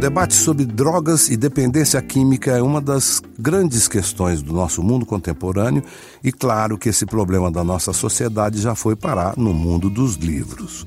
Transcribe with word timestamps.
debate 0.00 0.32
sobre 0.32 0.64
drogas 0.64 1.28
e 1.28 1.36
dependência 1.36 2.00
química 2.00 2.52
é 2.52 2.62
uma 2.62 2.80
das 2.80 3.20
grandes 3.38 3.86
questões 3.86 4.40
do 4.40 4.50
nosso 4.50 4.82
mundo 4.82 5.04
contemporâneo 5.04 5.84
e 6.24 6.32
claro 6.32 6.78
que 6.78 6.88
esse 6.88 7.04
problema 7.04 7.50
da 7.50 7.62
nossa 7.62 7.92
sociedade 7.92 8.62
já 8.62 8.74
foi 8.74 8.96
parar 8.96 9.36
no 9.36 9.52
mundo 9.52 9.90
dos 9.90 10.14
livros. 10.14 10.86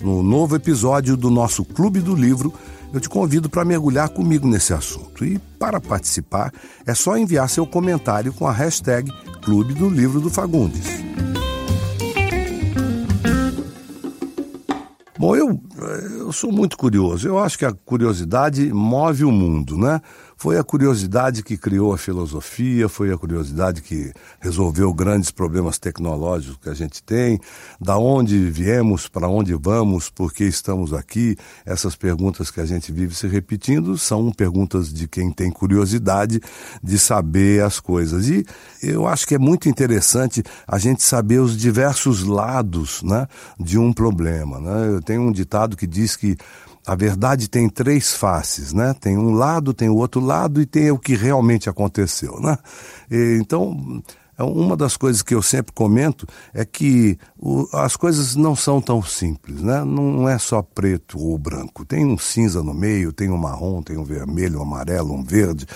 No 0.00 0.24
novo 0.24 0.56
episódio 0.56 1.16
do 1.16 1.30
nosso 1.30 1.64
Clube 1.64 2.00
do 2.00 2.16
Livro, 2.16 2.52
eu 2.92 2.98
te 2.98 3.08
convido 3.08 3.48
para 3.48 3.64
mergulhar 3.64 4.08
comigo 4.08 4.48
nesse 4.48 4.72
assunto. 4.74 5.24
E 5.24 5.38
para 5.56 5.80
participar, 5.80 6.52
é 6.84 6.94
só 6.94 7.16
enviar 7.16 7.48
seu 7.48 7.64
comentário 7.64 8.32
com 8.32 8.44
a 8.44 8.52
hashtag 8.52 9.08
Clube 9.40 9.72
do 9.72 9.88
Livro 9.88 10.20
do 10.20 10.30
Fagundes. 10.30 10.84
Bom, 15.16 15.34
eu, 15.34 15.60
eu 16.28 16.32
sou 16.32 16.52
muito 16.52 16.76
curioso. 16.76 17.26
Eu 17.26 17.38
acho 17.38 17.58
que 17.58 17.64
a 17.64 17.72
curiosidade 17.72 18.70
move 18.72 19.24
o 19.24 19.32
mundo, 19.32 19.78
né? 19.78 20.00
Foi 20.40 20.56
a 20.56 20.62
curiosidade 20.62 21.42
que 21.42 21.56
criou 21.56 21.92
a 21.92 21.98
filosofia, 21.98 22.88
foi 22.88 23.12
a 23.12 23.18
curiosidade 23.18 23.82
que 23.82 24.12
resolveu 24.38 24.94
grandes 24.94 25.32
problemas 25.32 25.80
tecnológicos 25.80 26.58
que 26.62 26.68
a 26.68 26.74
gente 26.74 27.02
tem, 27.02 27.40
da 27.80 27.98
onde 27.98 28.48
viemos, 28.48 29.08
para 29.08 29.26
onde 29.26 29.52
vamos, 29.54 30.08
por 30.08 30.32
que 30.32 30.44
estamos 30.44 30.94
aqui. 30.94 31.36
Essas 31.66 31.96
perguntas 31.96 32.52
que 32.52 32.60
a 32.60 32.64
gente 32.64 32.92
vive 32.92 33.16
se 33.16 33.26
repetindo 33.26 33.98
são 33.98 34.30
perguntas 34.30 34.92
de 34.92 35.08
quem 35.08 35.32
tem 35.32 35.50
curiosidade 35.50 36.40
de 36.80 36.98
saber 37.00 37.64
as 37.64 37.80
coisas. 37.80 38.28
E 38.28 38.46
eu 38.80 39.08
acho 39.08 39.26
que 39.26 39.34
é 39.34 39.38
muito 39.38 39.68
interessante 39.68 40.44
a 40.68 40.78
gente 40.78 41.02
saber 41.02 41.40
os 41.40 41.56
diversos 41.56 42.22
lados 42.22 43.02
né, 43.02 43.26
de 43.58 43.76
um 43.76 43.92
problema. 43.92 44.60
Né? 44.60 44.94
Eu 44.94 45.02
tenho 45.02 45.22
um 45.22 45.32
ditado 45.32 45.76
que 45.76 45.86
diz 45.86 46.14
que 46.14 46.36
a 46.88 46.94
verdade 46.94 47.50
tem 47.50 47.68
três 47.68 48.14
faces, 48.14 48.72
né? 48.72 48.94
Tem 48.98 49.18
um 49.18 49.32
lado, 49.32 49.74
tem 49.74 49.90
o 49.90 49.96
outro 49.96 50.22
lado 50.22 50.58
e 50.58 50.64
tem 50.64 50.90
o 50.90 50.98
que 50.98 51.14
realmente 51.14 51.68
aconteceu, 51.68 52.40
né? 52.40 52.56
E, 53.10 53.36
então, 53.38 54.02
é 54.38 54.42
uma 54.42 54.74
das 54.74 54.96
coisas 54.96 55.20
que 55.20 55.34
eu 55.34 55.42
sempre 55.42 55.70
comento 55.74 56.26
é 56.54 56.64
que 56.64 57.18
o, 57.36 57.68
as 57.74 57.94
coisas 57.94 58.34
não 58.34 58.56
são 58.56 58.80
tão 58.80 59.02
simples, 59.02 59.60
né? 59.60 59.84
Não 59.84 60.26
é 60.26 60.38
só 60.38 60.62
preto 60.62 61.18
ou 61.18 61.36
branco. 61.36 61.84
Tem 61.84 62.06
um 62.06 62.16
cinza 62.16 62.62
no 62.62 62.72
meio, 62.72 63.12
tem 63.12 63.28
um 63.28 63.36
marrom, 63.36 63.82
tem 63.82 63.98
um 63.98 64.04
vermelho, 64.04 64.60
um 64.60 64.62
amarelo, 64.62 65.12
um 65.12 65.22
verde. 65.22 65.66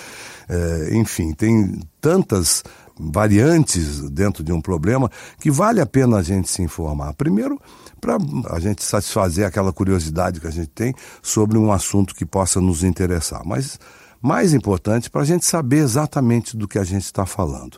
É, 0.49 0.95
enfim, 0.95 1.31
tem 1.31 1.79
tantas 2.01 2.63
variantes 2.99 4.01
dentro 4.09 4.43
de 4.43 4.51
um 4.51 4.61
problema 4.61 5.09
que 5.39 5.49
vale 5.49 5.81
a 5.81 5.85
pena 5.85 6.17
a 6.17 6.23
gente 6.23 6.49
se 6.49 6.61
informar. 6.61 7.13
Primeiro, 7.13 7.59
para 7.99 8.17
a 8.49 8.59
gente 8.59 8.83
satisfazer 8.83 9.45
aquela 9.45 9.73
curiosidade 9.73 10.39
que 10.39 10.47
a 10.47 10.51
gente 10.51 10.69
tem 10.69 10.93
sobre 11.21 11.57
um 11.57 11.71
assunto 11.71 12.13
que 12.13 12.25
possa 12.25 12.61
nos 12.61 12.83
interessar. 12.83 13.41
Mas 13.45 13.79
mais 14.21 14.53
importante, 14.53 15.09
para 15.09 15.21
a 15.21 15.25
gente 15.25 15.45
saber 15.45 15.79
exatamente 15.79 16.55
do 16.55 16.67
que 16.67 16.79
a 16.79 16.83
gente 16.83 17.03
está 17.03 17.25
falando. 17.25 17.77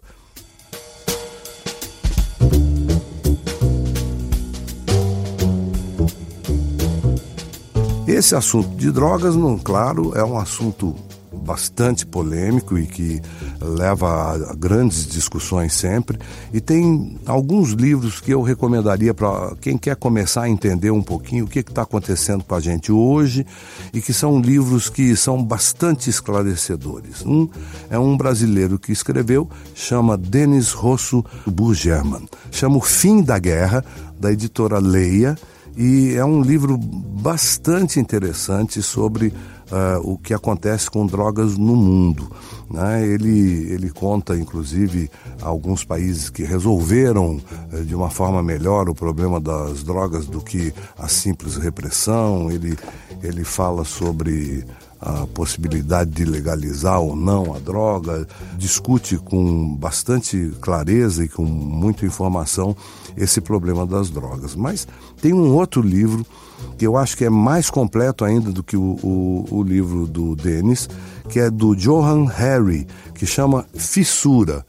Esse 8.08 8.36
assunto 8.36 8.76
de 8.78 8.92
drogas, 8.92 9.36
não, 9.36 9.58
claro, 9.58 10.16
é 10.16 10.24
um 10.24 10.38
assunto 10.38 10.96
bastante 11.34 12.06
polêmico 12.06 12.78
e 12.78 12.86
que 12.86 13.22
leva 13.66 14.34
a 14.52 14.54
grandes 14.54 15.08
discussões 15.08 15.74
sempre. 15.74 16.20
E 16.54 16.62
tem 16.62 17.18
alguns 17.26 17.72
livros 17.72 18.20
que 18.22 18.32
eu 18.32 18.42
recomendaria 18.42 19.14
para 19.14 19.56
quem 19.60 19.78
quer 19.78 19.96
começar 19.96 20.44
a 20.44 20.50
entender 20.50 20.92
um 20.92 21.02
pouquinho 21.02 21.46
o 21.46 21.48
que 21.48 21.60
está 21.60 21.82
acontecendo 21.82 22.44
com 22.44 22.56
a 22.56 22.60
gente 22.60 22.92
hoje 22.92 23.46
e 23.94 24.02
que 24.02 24.14
são 24.14 24.40
livros 24.40 24.90
que 24.90 25.16
são 25.16 25.44
bastante 25.44 26.10
esclarecedores. 26.10 27.26
Um 27.26 27.50
é 27.90 27.98
um 27.98 28.16
brasileiro 28.16 28.80
que 28.80 28.92
escreveu, 28.92 29.50
chama 29.74 30.18
Denis 30.18 30.72
Rosso 30.72 31.24
Burgerman. 31.46 32.28
Chama 32.52 32.78
O 32.78 32.82
Fim 32.82 33.22
da 33.22 33.38
Guerra, 33.40 33.84
da 34.20 34.32
editora 34.32 34.80
Leia, 34.80 35.36
e 35.78 36.14
é 36.16 36.24
um 36.24 36.42
livro 36.42 36.78
bastante 36.78 38.00
interessante 38.00 38.82
sobre 38.82 39.34
uh, 39.72 40.00
o 40.04 40.18
que 40.18 40.34
acontece 40.34 40.90
com 40.90 41.06
drogas 41.06 41.58
no 41.58 41.76
mundo. 41.76 42.32
Né? 42.70 43.06
Ele, 43.06 43.72
ele 43.72 43.90
conta, 43.90 44.36
inclusive, 44.36 45.10
alguns 45.42 45.84
países 45.84 46.30
que 46.30 46.44
resolveram 46.44 47.40
uh, 47.72 47.84
de 47.84 47.96
uma 47.96 48.10
forma 48.10 48.42
melhor 48.42 48.90
o 48.90 48.96
problema 48.96 49.40
das 49.40 49.84
drogas 49.84 50.26
do 50.26 50.42
que 50.42 50.74
a 50.98 51.08
simples 51.08 51.56
repressão. 51.58 52.52
Ele, 52.52 52.78
ele 53.24 53.44
fala 53.44 53.84
sobre 53.84 54.66
a 55.06 55.28
possibilidade 55.28 56.10
de 56.10 56.26
legalizar 56.26 57.00
ou 57.00 57.16
não 57.16 57.54
a 57.54 57.60
droga, 57.60 58.28
discute 58.58 59.18
com 59.18 59.76
bastante 59.76 60.52
clareza 60.60 61.24
e 61.24 61.30
com 61.30 61.44
muita 61.44 62.08
informação 62.08 62.76
esse 63.16 63.40
problema 63.40 63.86
das 63.86 64.10
drogas. 64.10 64.56
Mas 64.56 64.88
tem 65.22 65.32
um 65.32 65.54
outro 65.54 65.80
livro 65.80 66.26
que 66.76 66.88
eu 66.88 66.98
acho 66.98 67.16
que 67.16 67.24
é 67.24 67.30
mais 67.30 67.70
completo 67.70 68.26
ainda 68.26 68.52
do 68.52 68.64
que 68.64 68.76
o, 68.76 68.98
o, 69.04 69.46
o 69.52 69.64
livro 69.64 70.08
do 70.08 70.36
Dennis, 70.36 70.90
que 71.30 71.40
é 71.40 71.52
do 71.52 71.76
Johan 71.76 72.26
Harry, 72.26 72.88
que 73.14 73.28
chama 73.28 73.66
Fissura 73.76 74.66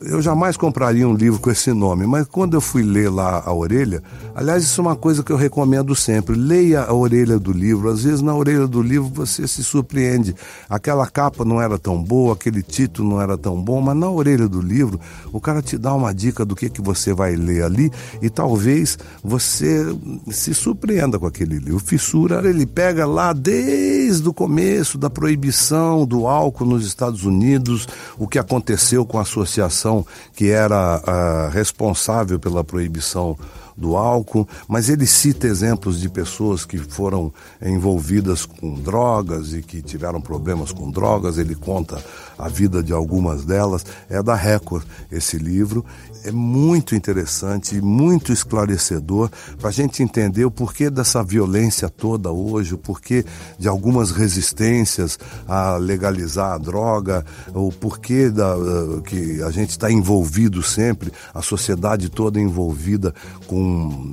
eu 0.00 0.22
jamais 0.22 0.56
compraria 0.56 1.08
um 1.08 1.14
livro 1.14 1.40
com 1.40 1.50
esse 1.50 1.72
nome, 1.72 2.06
mas 2.06 2.26
quando 2.26 2.54
eu 2.54 2.60
fui 2.60 2.82
ler 2.82 3.10
lá 3.10 3.42
a 3.44 3.52
orelha, 3.52 4.02
aliás, 4.34 4.62
isso 4.62 4.80
é 4.80 4.82
uma 4.82 4.96
coisa 4.96 5.22
que 5.22 5.32
eu 5.32 5.36
recomendo 5.36 5.94
sempre: 5.94 6.36
leia 6.36 6.82
a 6.82 6.92
orelha 6.92 7.38
do 7.38 7.52
livro. 7.52 7.88
Às 7.88 8.04
vezes, 8.04 8.22
na 8.22 8.34
orelha 8.34 8.66
do 8.66 8.80
livro, 8.80 9.08
você 9.08 9.46
se 9.46 9.62
surpreende. 9.64 10.34
Aquela 10.68 11.06
capa 11.06 11.44
não 11.44 11.60
era 11.60 11.78
tão 11.78 12.02
boa, 12.02 12.34
aquele 12.34 12.62
título 12.62 13.08
não 13.08 13.20
era 13.20 13.36
tão 13.36 13.60
bom, 13.60 13.80
mas 13.80 13.96
na 13.96 14.10
orelha 14.10 14.48
do 14.48 14.60
livro, 14.60 15.00
o 15.32 15.40
cara 15.40 15.60
te 15.60 15.76
dá 15.76 15.94
uma 15.94 16.14
dica 16.14 16.44
do 16.44 16.54
que, 16.54 16.70
que 16.70 16.80
você 16.80 17.12
vai 17.12 17.34
ler 17.34 17.64
ali 17.64 17.90
e 18.22 18.30
talvez 18.30 18.98
você 19.22 19.84
se 20.30 20.54
surpreenda 20.54 21.18
com 21.18 21.26
aquele 21.26 21.58
livro. 21.58 21.78
Fissura, 21.78 22.48
ele 22.48 22.66
pega 22.66 23.06
lá 23.06 23.32
desde 23.32 23.97
o 24.08 24.32
começo 24.32 24.96
da 24.96 25.10
proibição 25.10 26.06
do 26.06 26.26
álcool 26.26 26.64
nos 26.64 26.86
Estados 26.86 27.24
Unidos, 27.24 27.86
o 28.16 28.26
que 28.26 28.38
aconteceu 28.38 29.04
com 29.04 29.18
a 29.18 29.22
associação 29.22 30.04
que 30.34 30.48
era 30.48 30.98
uh, 30.98 31.50
responsável 31.50 32.38
pela 32.38 32.64
proibição 32.64 33.36
do 33.78 33.96
álcool, 33.96 34.46
mas 34.66 34.88
ele 34.88 35.06
cita 35.06 35.46
exemplos 35.46 36.00
de 36.00 36.08
pessoas 36.08 36.64
que 36.64 36.76
foram 36.76 37.32
envolvidas 37.62 38.44
com 38.44 38.74
drogas 38.74 39.52
e 39.52 39.62
que 39.62 39.80
tiveram 39.80 40.20
problemas 40.20 40.72
com 40.72 40.90
drogas. 40.90 41.38
Ele 41.38 41.54
conta 41.54 42.02
a 42.36 42.48
vida 42.48 42.82
de 42.82 42.92
algumas 42.92 43.44
delas. 43.44 43.86
É 44.10 44.20
da 44.22 44.34
Record 44.34 44.84
esse 45.10 45.38
livro. 45.38 45.84
É 46.24 46.32
muito 46.32 46.96
interessante 46.96 47.76
e 47.76 47.80
muito 47.80 48.32
esclarecedor 48.32 49.30
para 49.58 49.68
a 49.68 49.72
gente 49.72 50.02
entender 50.02 50.44
o 50.44 50.50
porquê 50.50 50.90
dessa 50.90 51.22
violência 51.22 51.88
toda 51.88 52.32
hoje, 52.32 52.74
o 52.74 52.78
porquê 52.78 53.24
de 53.58 53.68
algumas 53.68 54.10
resistências 54.10 55.18
a 55.46 55.76
legalizar 55.76 56.54
a 56.54 56.58
droga, 56.58 57.24
o 57.54 57.70
porquê 57.70 58.30
da, 58.30 58.56
uh, 58.56 59.00
que 59.02 59.40
a 59.42 59.50
gente 59.50 59.70
está 59.70 59.90
envolvido 59.90 60.62
sempre, 60.62 61.12
a 61.32 61.40
sociedade 61.40 62.08
toda 62.08 62.40
envolvida 62.40 63.14
com 63.46 63.67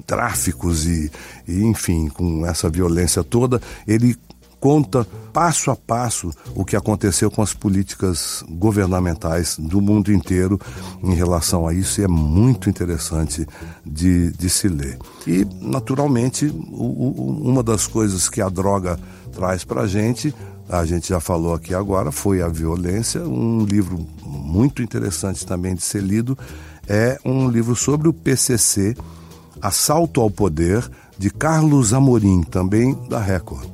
tráficos 0.05 0.85
e, 0.85 1.11
e, 1.47 1.63
enfim, 1.63 2.07
com 2.09 2.45
essa 2.45 2.69
violência 2.69 3.23
toda, 3.23 3.61
ele 3.87 4.17
conta 4.65 5.05
passo 5.31 5.69
a 5.69 5.75
passo 5.75 6.31
o 6.55 6.65
que 6.65 6.75
aconteceu 6.75 7.29
com 7.29 7.43
as 7.43 7.53
políticas 7.53 8.43
governamentais 8.49 9.57
do 9.59 9.79
mundo 9.79 10.11
inteiro 10.11 10.59
em 11.03 11.13
relação 11.13 11.67
a 11.67 11.73
isso 11.73 12.01
e 12.01 12.03
é 12.03 12.07
muito 12.07 12.67
interessante 12.67 13.45
de, 13.85 14.31
de 14.31 14.49
se 14.49 14.67
ler. 14.67 14.97
E, 15.27 15.45
naturalmente, 15.61 16.47
o, 16.47 16.83
o, 16.83 17.41
uma 17.47 17.61
das 17.61 17.85
coisas 17.85 18.27
que 18.27 18.41
a 18.41 18.49
droga 18.49 18.97
traz 19.33 19.63
para 19.63 19.81
a 19.81 19.87
gente, 19.87 20.33
a 20.67 20.83
gente 20.83 21.09
já 21.09 21.19
falou 21.19 21.53
aqui 21.53 21.75
agora, 21.75 22.11
foi 22.11 22.41
a 22.41 22.47
violência, 22.47 23.21
um 23.21 23.63
livro 23.63 24.03
muito 24.25 24.81
interessante 24.81 25.45
também 25.45 25.75
de 25.75 25.83
ser 25.83 26.01
lido, 26.01 26.35
é 26.87 27.19
um 27.23 27.49
livro 27.49 27.75
sobre 27.75 28.07
o 28.07 28.13
PCC, 28.13 28.95
Assalto 29.61 30.21
ao 30.21 30.29
Poder, 30.29 30.89
de 31.17 31.29
Carlos 31.29 31.93
Amorim, 31.93 32.43
também 32.43 32.93
da 33.09 33.19
Record. 33.19 33.67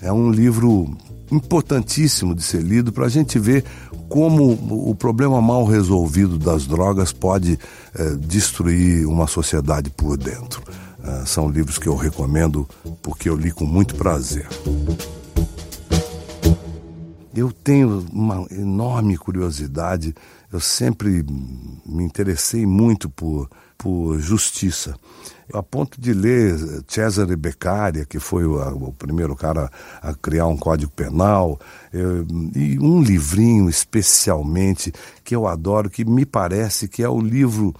É 0.00 0.12
um 0.12 0.30
livro 0.30 0.96
importantíssimo 1.30 2.34
de 2.34 2.42
ser 2.42 2.62
lido 2.62 2.92
para 2.92 3.06
a 3.06 3.08
gente 3.08 3.38
ver 3.38 3.64
como 4.08 4.52
o 4.90 4.94
problema 4.94 5.40
mal 5.40 5.64
resolvido 5.64 6.38
das 6.38 6.66
drogas 6.66 7.12
pode 7.12 7.58
é, 7.94 8.10
destruir 8.16 9.06
uma 9.06 9.26
sociedade 9.26 9.88
por 9.90 10.18
dentro. 10.18 10.62
É, 11.02 11.24
são 11.24 11.48
livros 11.48 11.78
que 11.78 11.88
eu 11.88 11.96
recomendo 11.96 12.68
porque 13.00 13.28
eu 13.28 13.36
li 13.36 13.50
com 13.50 13.64
muito 13.64 13.94
prazer. 13.94 14.46
Eu 17.34 17.50
tenho 17.50 18.04
uma 18.12 18.46
enorme 18.50 19.16
curiosidade 19.16 20.14
eu 20.52 20.60
sempre 20.60 21.24
me 21.86 22.04
interessei 22.04 22.66
muito 22.66 23.08
por, 23.08 23.48
por 23.82 24.20
justiça. 24.20 24.94
A 25.52 25.60
ponto 25.60 26.00
de 26.00 26.14
ler 26.14 26.56
Cesare 26.86 27.34
Beccaria, 27.34 28.06
que 28.06 28.20
foi 28.20 28.46
o, 28.46 28.56
o 28.56 28.92
primeiro 28.92 29.34
cara 29.34 29.68
a 30.00 30.14
criar 30.14 30.46
um 30.46 30.56
código 30.56 30.92
penal, 30.92 31.58
eu, 31.92 32.24
e 32.54 32.78
um 32.78 33.02
livrinho 33.02 33.68
especialmente 33.68 34.92
que 35.24 35.34
eu 35.34 35.48
adoro, 35.48 35.90
que 35.90 36.04
me 36.04 36.24
parece 36.24 36.86
que 36.86 37.02
é 37.02 37.08
o 37.08 37.20
livro 37.20 37.74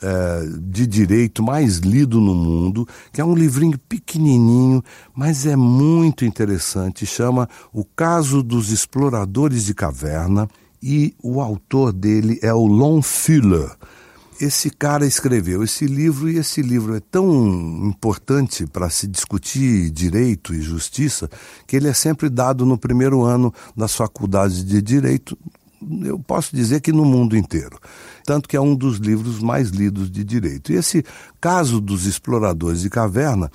é, 0.00 0.40
de 0.58 0.86
direito 0.86 1.42
mais 1.42 1.76
lido 1.76 2.18
no 2.18 2.34
mundo, 2.34 2.88
que 3.12 3.20
é 3.20 3.24
um 3.24 3.34
livrinho 3.34 3.78
pequenininho, 3.78 4.82
mas 5.14 5.44
é 5.44 5.54
muito 5.54 6.24
interessante, 6.24 7.04
chama 7.04 7.46
O 7.74 7.84
Caso 7.84 8.42
dos 8.42 8.70
Exploradores 8.70 9.66
de 9.66 9.74
Caverna, 9.74 10.48
e 10.82 11.14
o 11.22 11.40
autor 11.40 11.92
dele 11.92 12.40
é 12.42 12.52
o 12.52 12.66
Lon 12.66 13.02
Fuller 13.02 13.70
esse 14.44 14.70
cara 14.70 15.06
escreveu 15.06 15.62
esse 15.62 15.86
livro 15.86 16.28
e 16.28 16.36
esse 16.36 16.62
livro 16.62 16.96
é 16.96 17.00
tão 17.00 17.86
importante 17.86 18.66
para 18.66 18.90
se 18.90 19.06
discutir 19.06 19.88
direito 19.90 20.52
e 20.52 20.60
justiça 20.60 21.30
que 21.64 21.76
ele 21.76 21.86
é 21.86 21.92
sempre 21.92 22.28
dado 22.28 22.66
no 22.66 22.76
primeiro 22.76 23.22
ano 23.22 23.54
das 23.76 23.94
faculdades 23.94 24.64
de 24.64 24.82
direito. 24.82 25.38
Eu 26.02 26.18
posso 26.18 26.56
dizer 26.56 26.80
que 26.80 26.92
no 26.92 27.04
mundo 27.04 27.36
inteiro. 27.36 27.78
Tanto 28.24 28.48
que 28.48 28.56
é 28.56 28.60
um 28.60 28.74
dos 28.74 28.98
livros 28.98 29.40
mais 29.40 29.70
lidos 29.70 30.10
de 30.10 30.24
direito. 30.24 30.72
E 30.72 30.76
esse 30.76 31.04
caso 31.40 31.80
dos 31.80 32.04
exploradores 32.04 32.80
de 32.80 32.90
caverna 32.90 33.48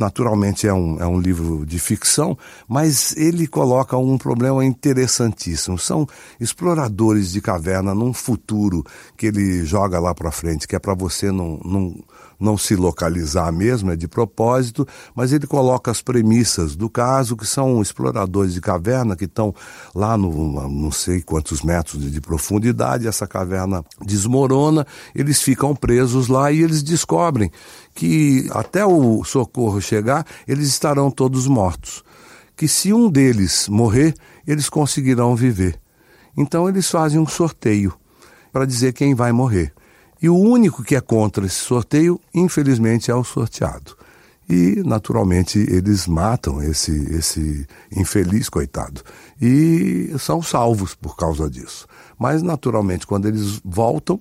Naturalmente 0.00 0.66
é 0.66 0.72
um, 0.72 0.98
é 0.98 1.06
um 1.06 1.20
livro 1.20 1.66
de 1.66 1.78
ficção, 1.78 2.36
mas 2.66 3.14
ele 3.18 3.46
coloca 3.46 3.98
um 3.98 4.16
problema 4.16 4.64
interessantíssimo. 4.64 5.78
São 5.78 6.08
exploradores 6.40 7.32
de 7.32 7.42
caverna 7.42 7.94
num 7.94 8.14
futuro 8.14 8.82
que 9.14 9.26
ele 9.26 9.62
joga 9.62 10.00
lá 10.00 10.14
para 10.14 10.32
frente, 10.32 10.66
que 10.66 10.74
é 10.74 10.78
para 10.78 10.94
você 10.94 11.30
não, 11.30 11.60
não, 11.62 11.94
não 12.40 12.56
se 12.56 12.74
localizar 12.74 13.52
mesmo, 13.52 13.92
é 13.92 13.96
de 13.96 14.08
propósito, 14.08 14.86
mas 15.14 15.32
ele 15.32 15.46
coloca 15.46 15.90
as 15.90 16.00
premissas 16.00 16.74
do 16.74 16.88
caso, 16.88 17.36
que 17.36 17.46
são 17.46 17.82
exploradores 17.82 18.54
de 18.54 18.60
caverna 18.60 19.14
que 19.14 19.26
estão 19.26 19.54
lá 19.94 20.16
no 20.16 20.68
não 20.68 20.90
sei 20.90 21.20
quantos 21.20 21.62
metros 21.62 22.00
de, 22.00 22.10
de 22.10 22.20
profundidade, 22.20 23.06
essa 23.06 23.26
caverna 23.26 23.84
desmorona, 24.00 24.86
eles 25.14 25.42
ficam 25.42 25.76
presos 25.76 26.28
lá 26.28 26.50
e 26.50 26.62
eles 26.62 26.82
descobrem 26.82 27.50
que 27.94 28.48
até 28.52 28.84
o 28.84 29.22
socorro 29.24 29.80
chegar, 29.80 30.24
eles 30.48 30.68
estarão 30.68 31.10
todos 31.10 31.46
mortos. 31.46 32.02
Que 32.56 32.66
se 32.68 32.92
um 32.92 33.10
deles 33.10 33.68
morrer, 33.68 34.14
eles 34.46 34.68
conseguirão 34.68 35.34
viver. 35.34 35.80
Então 36.36 36.68
eles 36.68 36.90
fazem 36.90 37.18
um 37.18 37.26
sorteio 37.26 37.94
para 38.52 38.66
dizer 38.66 38.92
quem 38.92 39.14
vai 39.14 39.32
morrer. 39.32 39.72
E 40.22 40.28
o 40.28 40.36
único 40.36 40.82
que 40.82 40.94
é 40.94 41.00
contra 41.00 41.46
esse 41.46 41.56
sorteio, 41.56 42.20
infelizmente, 42.34 43.10
é 43.10 43.14
o 43.14 43.24
sorteado. 43.24 43.96
E, 44.48 44.82
naturalmente, 44.84 45.58
eles 45.58 46.06
matam 46.06 46.62
esse, 46.62 46.92
esse 47.14 47.66
infeliz 47.94 48.48
coitado. 48.48 49.00
E 49.40 50.12
são 50.18 50.42
salvos 50.42 50.94
por 50.94 51.16
causa 51.16 51.48
disso. 51.48 51.86
Mas, 52.18 52.42
naturalmente, 52.42 53.06
quando 53.06 53.26
eles 53.26 53.60
voltam, 53.64 54.20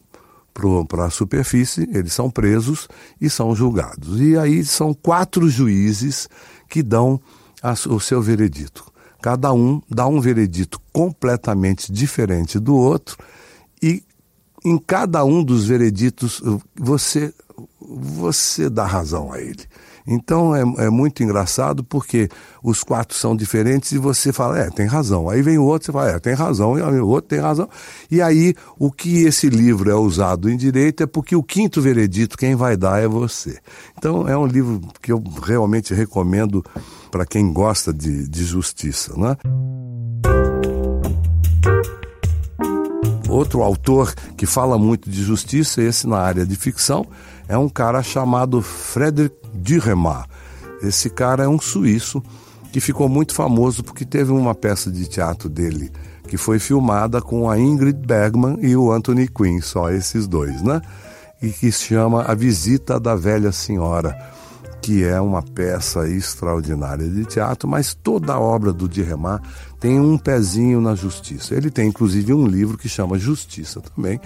para 0.88 1.06
a 1.06 1.10
superfície, 1.10 1.90
eles 1.94 2.14
são 2.14 2.30
presos 2.30 2.88
e 3.20 3.30
são 3.30 3.56
julgados. 3.56 4.20
E 4.20 4.38
aí 4.38 4.64
são 4.64 4.94
quatro 4.94 5.50
juízes 5.50 6.28
que 6.68 6.84
dão 6.84 7.20
a, 7.62 7.74
o 7.88 8.00
seu 8.00 8.22
veredito. 8.22 8.86
Cada 9.22 9.52
um 9.54 9.82
dá 9.90 10.08
um 10.08 10.20
veredito 10.20 10.80
completamente 10.92 11.92
diferente 11.92 12.60
do 12.60 12.76
outro 12.76 13.18
e 13.82 14.04
em 14.64 14.78
cada 14.78 15.24
um 15.24 15.44
dos 15.44 15.66
vereditos 15.66 16.42
você 16.76 17.34
você 17.82 18.70
dá 18.70 18.86
razão 18.86 19.32
a 19.32 19.40
ele. 19.40 19.66
Então 20.12 20.56
é, 20.56 20.62
é, 20.86 20.90
muito 20.90 21.22
engraçado 21.22 21.84
porque 21.84 22.30
os 22.64 22.84
quatro 22.84 23.16
são 23.16 23.36
diferentes 23.36 23.92
e 23.92 23.98
você 24.00 24.34
fala, 24.34 24.60
é, 24.60 24.70
tem 24.70 24.88
razão. 24.88 25.30
Aí 25.30 25.42
vem 25.42 25.60
o 25.60 25.64
outro, 25.64 25.86
você 25.86 25.92
fala, 25.92 26.10
é, 26.10 26.20
tem 26.20 26.34
razão. 26.34 26.78
E 26.78 26.82
o 26.82 27.08
outro 27.08 27.30
tem 27.30 27.40
razão. 27.40 27.70
E 28.10 28.20
aí 28.20 28.56
o 28.78 28.92
que 28.92 29.24
esse 29.24 29.50
livro 29.50 29.90
é 29.90 29.96
usado 29.96 30.50
em 30.50 30.58
direito 30.58 31.04
é 31.04 31.06
porque 31.06 31.36
o 31.36 31.44
quinto 31.44 31.80
veredito 31.80 32.38
quem 32.38 32.56
vai 32.56 32.76
dar 32.76 33.02
é 33.02 33.08
você. 33.08 33.60
Então 33.98 34.28
é 34.28 34.36
um 34.36 34.48
livro 34.48 34.82
que 35.00 35.12
eu 35.12 35.22
realmente 35.44 35.94
recomendo 35.94 36.66
para 37.12 37.26
quem 37.26 37.54
gosta 37.54 37.94
de, 37.94 38.28
de 38.28 38.44
justiça, 38.44 39.14
né? 39.16 39.38
Outro 43.30 43.62
autor 43.62 44.14
que 44.36 44.46
fala 44.46 44.78
muito 44.78 45.10
de 45.10 45.24
justiça, 45.24 45.82
esse 45.82 46.08
na 46.08 46.18
área 46.18 46.46
de 46.46 46.56
ficção, 46.56 47.06
é 47.48 47.58
um 47.58 47.70
cara 47.70 48.02
chamado 48.02 48.62
Frederick 48.62 49.36
Dürrenmatt. 49.54 50.28
Esse 50.82 51.10
cara 51.10 51.44
é 51.44 51.48
um 51.48 51.60
suíço 51.60 52.24
que 52.72 52.80
ficou 52.80 53.08
muito 53.08 53.34
famoso 53.34 53.84
porque 53.84 54.04
teve 54.04 54.32
uma 54.32 54.56
peça 54.56 54.92
de 54.92 55.08
teatro 55.08 55.48
dele 55.48 55.92
que 56.30 56.38
foi 56.38 56.60
filmada 56.60 57.22
com 57.22 57.50
a 57.50 57.58
Ingrid 57.58 58.06
Bergman 58.06 58.58
e 58.62 58.76
o 58.76 58.92
Anthony 58.92 59.28
Quinn, 59.28 59.62
só 59.62 59.90
esses 59.90 60.28
dois, 60.28 60.62
né? 60.62 60.80
E 61.42 61.50
que 61.50 61.72
se 61.72 61.86
chama 61.86 62.24
A 62.24 62.36
Visita 62.36 63.00
da 63.00 63.16
Velha 63.16 63.52
Senhora, 63.52 64.16
que 64.82 65.04
é 65.04 65.20
uma 65.20 65.42
peça 65.42 66.08
extraordinária 66.08 67.08
de 67.08 67.26
teatro, 67.26 67.68
mas 67.68 67.94
toda 67.94 68.34
a 68.34 68.40
obra 68.40 68.72
do 68.72 68.88
Dürrenmatt 68.88 69.44
tem 69.80 70.00
um 70.00 70.18
pezinho 70.18 70.82
na 70.82 70.96
justiça. 70.96 71.56
Ele 71.56 71.70
tem 71.70 71.88
inclusive 71.88 72.34
um 72.34 72.46
livro 72.46 72.78
que 72.78 72.90
chama 72.90 73.18
Justiça 73.18 73.82
também, 73.82 74.20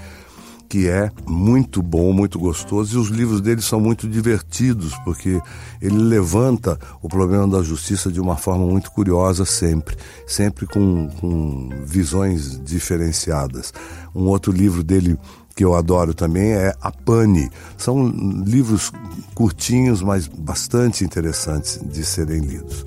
que 0.73 0.89
é 0.89 1.11
muito 1.27 1.83
bom, 1.83 2.11
muito 2.11 2.39
gostoso, 2.39 2.97
e 2.97 2.99
os 2.99 3.09
livros 3.09 3.41
dele 3.41 3.61
são 3.61 3.79
muito 3.79 4.09
divertidos, 4.09 4.95
porque 5.05 5.39
ele 5.79 5.99
levanta 5.99 6.79
o 6.99 7.07
problema 7.07 7.47
da 7.47 7.61
justiça 7.61 8.11
de 8.11 8.19
uma 8.19 8.35
forma 8.35 8.65
muito 8.65 8.89
curiosa 8.89 9.45
sempre, 9.45 9.95
sempre 10.25 10.65
com, 10.65 11.11
com 11.21 11.69
visões 11.85 12.59
diferenciadas. 12.65 13.71
Um 14.15 14.23
outro 14.23 14.51
livro 14.51 14.83
dele 14.83 15.15
que 15.55 15.63
eu 15.63 15.75
adoro 15.75 16.11
também 16.11 16.53
é 16.53 16.73
A 16.81 16.91
Pane. 16.91 17.51
São 17.77 18.07
livros 18.43 18.91
curtinhos, 19.35 20.01
mas 20.01 20.27
bastante 20.27 21.03
interessantes 21.03 21.79
de 21.83 22.03
serem 22.03 22.39
lidos. 22.39 22.83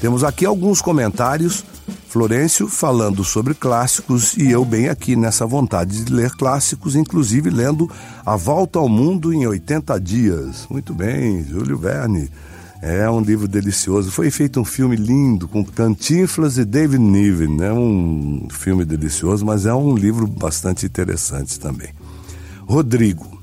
Temos 0.00 0.24
aqui 0.24 0.46
alguns 0.46 0.80
comentários 0.80 1.62
Florencio 2.14 2.68
falando 2.68 3.24
sobre 3.24 3.54
clássicos 3.54 4.36
e 4.36 4.48
eu 4.48 4.64
bem 4.64 4.88
aqui 4.88 5.16
nessa 5.16 5.44
vontade 5.44 6.04
de 6.04 6.12
ler 6.12 6.30
clássicos, 6.30 6.94
inclusive 6.94 7.50
lendo 7.50 7.90
A 8.24 8.36
Volta 8.36 8.78
ao 8.78 8.88
Mundo 8.88 9.32
em 9.32 9.44
80 9.44 10.00
Dias. 10.00 10.64
Muito 10.70 10.94
bem, 10.94 11.42
Júlio 11.42 11.76
Verne. 11.76 12.30
É 12.80 13.10
um 13.10 13.20
livro 13.20 13.48
delicioso. 13.48 14.12
Foi 14.12 14.30
feito 14.30 14.60
um 14.60 14.64
filme 14.64 14.94
lindo 14.94 15.48
com 15.48 15.64
Cantinflas 15.64 16.56
e 16.56 16.64
David 16.64 17.02
Niven. 17.02 17.60
É 17.64 17.72
um 17.72 18.46
filme 18.48 18.84
delicioso, 18.84 19.44
mas 19.44 19.66
é 19.66 19.74
um 19.74 19.96
livro 19.96 20.28
bastante 20.28 20.86
interessante 20.86 21.58
também. 21.58 21.88
Rodrigo, 22.64 23.33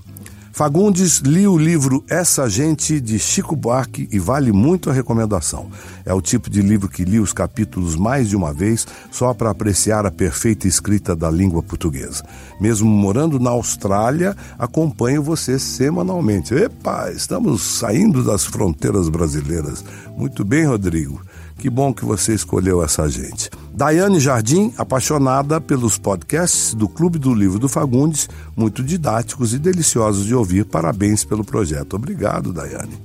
Fagundes 0.62 1.22
li 1.22 1.48
o 1.48 1.58
livro 1.58 2.06
Essa 2.08 2.48
Gente 2.48 3.02
de 3.02 3.18
Chico 3.18 3.56
Buarque 3.56 4.08
e 4.12 4.20
vale 4.20 4.52
muito 4.52 4.92
a 4.92 4.94
recomendação. 4.94 5.72
É 6.06 6.14
o 6.14 6.22
tipo 6.22 6.52
de 6.52 6.62
livro 6.62 6.88
que 6.88 7.04
li 7.04 7.20
os 7.20 7.34
capítulos 7.34 7.96
mais 7.96 8.30
de 8.30 8.36
uma 8.36 8.54
vez 8.54 8.86
só 9.10 9.34
para 9.34 9.50
apreciar 9.50 10.06
a 10.06 10.12
perfeita 10.12 10.68
escrita 10.68 11.16
da 11.16 11.32
língua 11.32 11.64
portuguesa. 11.64 12.24
Mesmo 12.60 12.88
morando 12.88 13.40
na 13.40 13.50
Austrália, 13.50 14.38
acompanho 14.60 15.24
você 15.24 15.58
semanalmente. 15.58 16.54
Epa, 16.54 17.10
estamos 17.10 17.64
saindo 17.64 18.24
das 18.24 18.46
fronteiras 18.46 19.10
brasileiras. 19.10 19.84
Muito 20.16 20.46
bem, 20.46 20.68
Rodrigo. 20.68 21.20
Que 21.58 21.72
bom 21.72 21.92
que 21.92 22.06
você 22.06 22.36
escolheu 22.36 22.84
essa 22.84 23.10
gente. 23.10 23.50
Daiane 23.74 24.20
Jardim, 24.20 24.74
apaixonada 24.78 25.62
pelos 25.62 25.98
podcasts 25.98 26.74
do 26.74 26.90
Clube 26.90 27.18
do 27.18 27.34
Livro 27.34 27.58
do 27.58 27.70
Fagundes, 27.70 28.30
muito 28.56 28.84
didáticos 28.84 29.54
e 29.54 29.60
deliciosos 29.60 30.26
de 30.26 30.36
ouvir. 30.36 30.66
Parabéns 30.66 31.24
pelo 31.24 31.44
projeto. 31.44 31.96
Obrigado, 31.96 32.52
Daiane. 32.52 33.02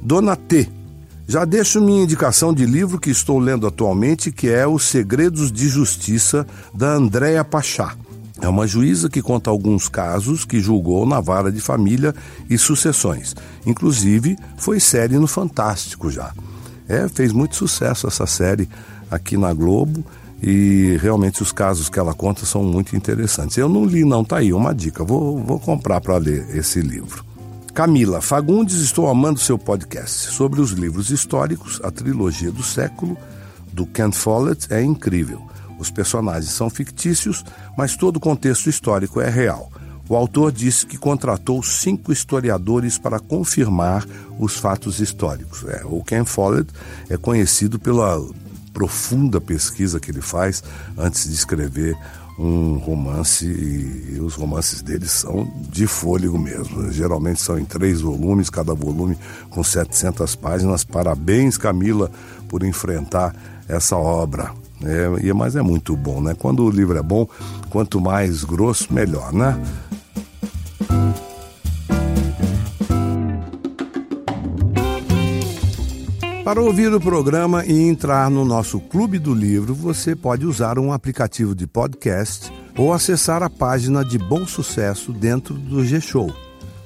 Dona 0.00 0.36
T. 0.36 0.68
Já 1.26 1.44
deixo 1.44 1.80
minha 1.80 2.02
indicação 2.02 2.52
de 2.52 2.64
livro 2.66 2.98
que 2.98 3.10
estou 3.10 3.38
lendo 3.38 3.66
atualmente, 3.66 4.32
que 4.32 4.48
é 4.48 4.66
Os 4.66 4.84
Segredos 4.84 5.52
de 5.52 5.68
Justiça, 5.68 6.46
da 6.72 6.92
Andréa 6.92 7.44
Pachá. 7.44 7.94
É 8.40 8.48
uma 8.48 8.66
juíza 8.66 9.08
que 9.08 9.20
conta 9.20 9.50
alguns 9.50 9.88
casos 9.88 10.44
que 10.44 10.60
julgou 10.60 11.04
na 11.04 11.20
vara 11.20 11.52
de 11.52 11.60
família 11.60 12.14
e 12.48 12.56
sucessões. 12.56 13.36
Inclusive, 13.66 14.38
foi 14.56 14.80
série 14.80 15.18
no 15.18 15.26
Fantástico 15.26 16.10
já. 16.10 16.32
É, 16.88 17.06
fez 17.08 17.32
muito 17.32 17.54
sucesso 17.54 18.06
essa 18.06 18.26
série 18.26 18.68
aqui 19.10 19.36
na 19.36 19.52
Globo 19.52 20.04
e 20.42 20.96
realmente 21.00 21.42
os 21.42 21.52
casos 21.52 21.88
que 21.88 21.98
ela 21.98 22.14
conta 22.14 22.46
são 22.46 22.62
muito 22.62 22.96
interessantes. 22.96 23.56
Eu 23.56 23.68
não 23.68 23.84
li, 23.84 24.04
não, 24.04 24.24
tá 24.24 24.38
aí 24.38 24.52
uma 24.52 24.74
dica. 24.74 25.04
Vou, 25.04 25.38
vou 25.38 25.58
comprar 25.58 26.00
para 26.00 26.16
ler 26.16 26.56
esse 26.56 26.80
livro. 26.80 27.24
Camila 27.74 28.20
Fagundes, 28.20 28.76
estou 28.80 29.08
amando 29.08 29.38
seu 29.38 29.58
podcast 29.58 30.32
sobre 30.32 30.60
os 30.60 30.72
livros 30.72 31.10
históricos, 31.10 31.80
a 31.84 31.90
trilogia 31.90 32.50
do 32.50 32.62
século, 32.62 33.16
do 33.72 33.86
Ken 33.86 34.10
Follett 34.10 34.72
é 34.72 34.82
incrível. 34.82 35.40
Os 35.78 35.90
personagens 35.90 36.52
são 36.52 36.68
fictícios, 36.68 37.44
mas 37.76 37.96
todo 37.96 38.16
o 38.16 38.20
contexto 38.20 38.68
histórico 38.68 39.20
é 39.20 39.30
real. 39.30 39.70
O 40.08 40.16
autor 40.16 40.50
disse 40.50 40.84
que 40.84 40.98
contratou 40.98 41.62
cinco 41.62 42.12
historiadores 42.12 42.98
para 42.98 43.20
confirmar 43.20 44.04
os 44.38 44.56
fatos 44.56 44.98
históricos. 44.98 45.64
É, 45.68 45.82
o 45.84 46.02
Ken 46.02 46.24
Follett 46.24 46.72
é 47.08 47.16
conhecido 47.16 47.78
pela 47.78 48.20
profunda 48.80 49.42
pesquisa 49.42 50.00
que 50.00 50.10
ele 50.10 50.22
faz 50.22 50.64
antes 50.96 51.28
de 51.28 51.34
escrever 51.34 51.94
um 52.38 52.78
romance 52.78 53.44
e, 53.44 54.18
os 54.18 54.34
romances 54.36 54.80
dele 54.80 55.06
são 55.06 55.46
de 55.68 55.86
fôlego 55.86 56.38
mesmo. 56.38 56.90
Geralmente 56.90 57.42
são 57.42 57.58
em 57.58 57.64
três 57.66 58.00
volumes, 58.00 58.48
cada 58.48 58.72
volume 58.72 59.18
com 59.50 59.62
700 59.62 60.34
páginas. 60.34 60.82
Parabéns, 60.82 61.58
Camila, 61.58 62.10
por 62.48 62.64
enfrentar 62.64 63.36
essa 63.68 63.96
obra. 63.96 64.50
É, 64.82 65.30
mas 65.34 65.56
é 65.56 65.60
muito 65.60 65.94
bom, 65.94 66.22
né? 66.22 66.34
Quando 66.34 66.64
o 66.64 66.70
livro 66.70 66.96
é 66.96 67.02
bom, 67.02 67.28
quanto 67.68 68.00
mais 68.00 68.44
grosso, 68.44 68.90
melhor, 68.90 69.30
né? 69.30 69.60
Para 76.44 76.62
ouvir 76.62 76.92
o 76.92 76.98
programa 76.98 77.66
e 77.66 77.82
entrar 77.82 78.30
no 78.30 78.46
nosso 78.46 78.80
Clube 78.80 79.18
do 79.18 79.34
Livro, 79.34 79.74
você 79.74 80.16
pode 80.16 80.46
usar 80.46 80.78
um 80.78 80.90
aplicativo 80.90 81.54
de 81.54 81.66
podcast 81.66 82.50
ou 82.78 82.94
acessar 82.94 83.42
a 83.42 83.50
página 83.50 84.02
de 84.02 84.16
Bom 84.16 84.46
Sucesso 84.46 85.12
dentro 85.12 85.52
do 85.52 85.84
G-Show. 85.84 86.34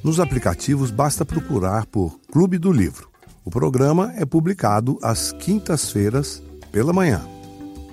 Nos 0.03 0.19
aplicativos 0.19 0.91
basta 0.91 1.25
procurar 1.25 1.87
por 1.87 2.19
Clube 2.33 2.59
do 2.59 2.73
Livro. 2.73 3.09
O 3.45 3.51
programa 3.51 4.13
é 4.17 4.25
publicado 4.25 4.99
às 5.01 5.31
quintas-feiras 5.31 6.43
pela 6.73 6.93
manhã. 6.93 7.23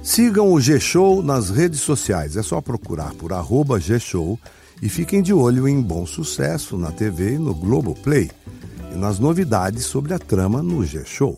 Sigam 0.02 0.52
o 0.52 0.60
G-Show 0.60 1.22
nas 1.22 1.52
redes 1.52 1.82
sociais, 1.82 2.36
é 2.38 2.42
só 2.42 2.60
procurar 2.60 3.14
por 3.14 3.32
arroba 3.32 3.80
G-Show 3.80 4.38
e 4.82 4.90
fiquem 4.90 5.22
de 5.22 5.32
olho 5.32 5.68
em 5.68 5.80
Bom 5.80 6.08
Sucesso 6.08 6.76
na 6.76 6.92
TV 6.92 7.36
e 7.36 7.40
no 7.40 7.54
Globoplay 7.54 8.32
e 8.92 8.98
nas 8.98 9.20
novidades 9.20 9.86
sobre 9.86 10.12
a 10.16 10.20
trama 10.20 10.64
no 10.64 10.84
G-Show. 10.84 11.38